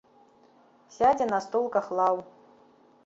Сядзе 0.95 1.25
на 1.33 1.39
столках 1.47 1.85
лаў. 2.01 2.15